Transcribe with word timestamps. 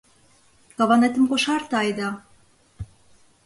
—Каванетым 0.77 1.25
кошарте 1.29 1.75
айда. 1.81 2.09